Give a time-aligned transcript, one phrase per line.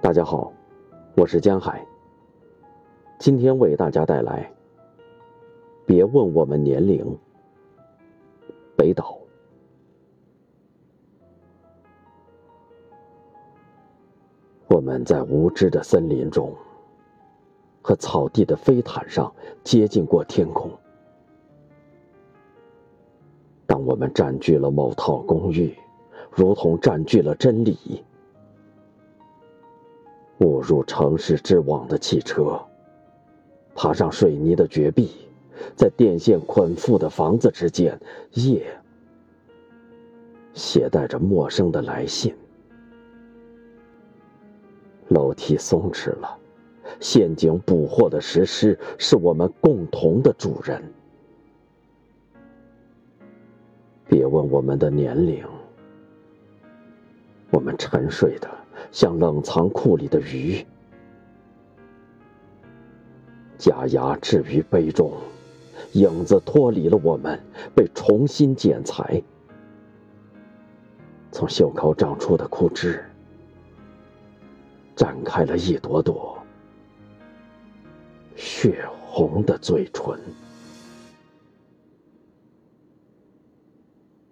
[0.00, 0.52] 大家好，
[1.16, 1.84] 我是江海。
[3.18, 4.48] 今天为大家带来
[5.84, 7.04] 《别问我们年龄》。
[8.76, 9.18] 北岛。
[14.68, 16.54] 我们在无知的森林中
[17.82, 19.30] 和草地的飞毯上
[19.64, 20.70] 接近过天空。
[23.66, 25.76] 当我们占据了某套公寓，
[26.30, 28.04] 如同占据了真理。
[30.40, 32.60] 误入城市之网的汽车，
[33.74, 35.10] 爬上水泥的绝壁，
[35.74, 37.98] 在电线捆缚的房子之间，
[38.32, 38.64] 夜
[40.54, 42.34] 携带着陌生的来信。
[45.08, 46.38] 楼梯松弛了，
[47.00, 50.82] 陷阱捕获的石狮是我们共同的主人。
[54.06, 55.44] 别问我们的年龄，
[57.50, 58.48] 我们沉睡的。
[58.90, 60.64] 像冷藏库里的鱼，
[63.56, 65.12] 假牙置于杯中，
[65.92, 67.38] 影子脱离了我们，
[67.74, 69.22] 被重新剪裁。
[71.30, 73.04] 从袖口长出的枯枝，
[74.96, 76.38] 展开了一朵朵
[78.34, 80.18] 血红的嘴唇。